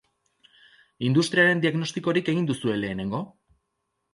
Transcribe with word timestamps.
Industriaren 1.09 1.61
diagnostikorik 1.65 2.33
egin 2.35 2.51
duzue 2.51 2.79
lehenengo? 2.85 3.21